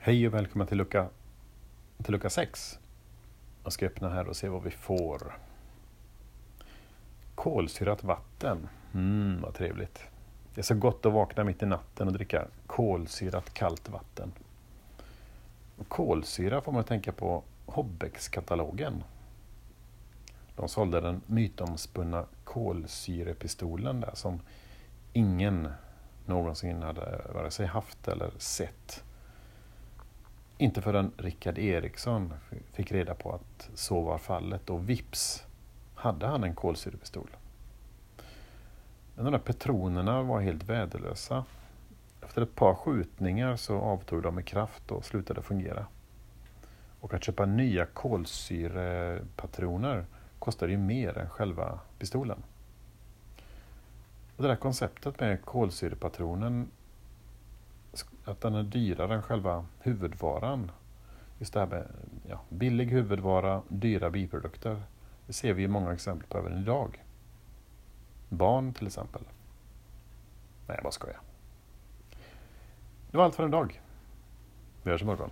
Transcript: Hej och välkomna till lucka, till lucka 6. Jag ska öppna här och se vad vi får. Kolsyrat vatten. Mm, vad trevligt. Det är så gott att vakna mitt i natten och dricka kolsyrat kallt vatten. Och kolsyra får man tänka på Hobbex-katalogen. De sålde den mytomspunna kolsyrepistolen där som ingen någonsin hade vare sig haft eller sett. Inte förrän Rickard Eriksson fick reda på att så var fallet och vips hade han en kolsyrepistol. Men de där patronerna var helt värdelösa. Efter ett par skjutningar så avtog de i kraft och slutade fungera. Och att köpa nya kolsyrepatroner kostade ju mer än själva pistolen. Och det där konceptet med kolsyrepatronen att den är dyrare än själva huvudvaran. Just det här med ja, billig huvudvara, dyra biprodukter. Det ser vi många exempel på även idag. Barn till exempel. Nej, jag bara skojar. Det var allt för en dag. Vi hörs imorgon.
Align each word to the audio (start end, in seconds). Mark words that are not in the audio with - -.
Hej 0.00 0.26
och 0.26 0.34
välkomna 0.34 0.66
till 0.66 0.78
lucka, 0.78 1.08
till 2.02 2.12
lucka 2.12 2.30
6. 2.30 2.78
Jag 3.64 3.72
ska 3.72 3.86
öppna 3.86 4.08
här 4.08 4.28
och 4.28 4.36
se 4.36 4.48
vad 4.48 4.62
vi 4.62 4.70
får. 4.70 5.38
Kolsyrat 7.34 8.04
vatten. 8.04 8.68
Mm, 8.94 9.40
vad 9.40 9.54
trevligt. 9.54 10.02
Det 10.54 10.60
är 10.60 10.62
så 10.62 10.74
gott 10.74 11.06
att 11.06 11.12
vakna 11.12 11.44
mitt 11.44 11.62
i 11.62 11.66
natten 11.66 12.06
och 12.06 12.12
dricka 12.12 12.46
kolsyrat 12.66 13.54
kallt 13.54 13.88
vatten. 13.88 14.32
Och 15.78 15.88
kolsyra 15.88 16.60
får 16.60 16.72
man 16.72 16.84
tänka 16.84 17.12
på 17.12 17.42
Hobbex-katalogen. 17.66 19.04
De 20.56 20.68
sålde 20.68 21.00
den 21.00 21.20
mytomspunna 21.26 22.24
kolsyrepistolen 22.44 24.00
där 24.00 24.14
som 24.14 24.40
ingen 25.12 25.68
någonsin 26.26 26.82
hade 26.82 27.22
vare 27.34 27.50
sig 27.50 27.66
haft 27.66 28.08
eller 28.08 28.30
sett. 28.38 29.04
Inte 30.60 30.82
förrän 30.82 31.12
Rickard 31.16 31.58
Eriksson 31.58 32.34
fick 32.72 32.92
reda 32.92 33.14
på 33.14 33.32
att 33.32 33.70
så 33.74 34.00
var 34.00 34.18
fallet 34.18 34.70
och 34.70 34.88
vips 34.88 35.44
hade 35.94 36.26
han 36.26 36.44
en 36.44 36.54
kolsyrepistol. 36.54 37.36
Men 39.14 39.24
de 39.24 39.30
där 39.30 39.38
patronerna 39.38 40.22
var 40.22 40.40
helt 40.40 40.62
värdelösa. 40.62 41.44
Efter 42.22 42.42
ett 42.42 42.54
par 42.54 42.74
skjutningar 42.74 43.56
så 43.56 43.78
avtog 43.78 44.22
de 44.22 44.38
i 44.38 44.42
kraft 44.42 44.90
och 44.90 45.04
slutade 45.04 45.42
fungera. 45.42 45.86
Och 47.00 47.14
att 47.14 47.24
köpa 47.24 47.46
nya 47.46 47.86
kolsyrepatroner 47.86 50.06
kostade 50.38 50.72
ju 50.72 50.78
mer 50.78 51.18
än 51.18 51.30
själva 51.30 51.80
pistolen. 51.98 52.42
Och 54.36 54.42
det 54.42 54.48
där 54.48 54.56
konceptet 54.56 55.20
med 55.20 55.44
kolsyrepatronen 55.44 56.70
att 58.24 58.40
den 58.40 58.54
är 58.54 58.62
dyrare 58.62 59.14
än 59.14 59.22
själva 59.22 59.66
huvudvaran. 59.78 60.70
Just 61.38 61.52
det 61.52 61.60
här 61.60 61.66
med 61.66 61.86
ja, 62.28 62.40
billig 62.48 62.86
huvudvara, 62.86 63.62
dyra 63.68 64.10
biprodukter. 64.10 64.82
Det 65.26 65.32
ser 65.32 65.52
vi 65.52 65.68
många 65.68 65.92
exempel 65.92 66.28
på 66.28 66.38
även 66.38 66.58
idag. 66.58 67.04
Barn 68.28 68.74
till 68.74 68.86
exempel. 68.86 69.22
Nej, 70.66 70.76
jag 70.76 70.82
bara 70.82 70.92
skojar. 70.92 71.20
Det 73.10 73.16
var 73.16 73.24
allt 73.24 73.34
för 73.34 73.44
en 73.44 73.50
dag. 73.50 73.80
Vi 74.82 74.90
hörs 74.90 75.02
imorgon. 75.02 75.30